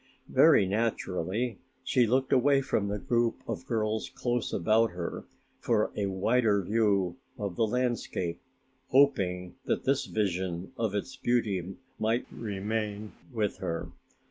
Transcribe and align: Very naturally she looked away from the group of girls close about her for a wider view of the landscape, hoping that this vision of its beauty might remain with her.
Very 0.33 0.65
naturally 0.65 1.59
she 1.83 2.07
looked 2.07 2.33
away 2.33 2.61
from 2.63 2.87
the 2.87 2.97
group 2.97 3.37
of 3.47 3.67
girls 3.67 4.09
close 4.09 4.51
about 4.51 4.89
her 4.93 5.25
for 5.59 5.91
a 5.95 6.07
wider 6.07 6.63
view 6.63 7.17
of 7.37 7.55
the 7.55 7.67
landscape, 7.67 8.41
hoping 8.87 9.53
that 9.65 9.83
this 9.83 10.07
vision 10.07 10.71
of 10.75 10.95
its 10.95 11.15
beauty 11.17 11.75
might 11.99 12.25
remain 12.31 13.11
with 13.31 13.57
her. 13.57 13.91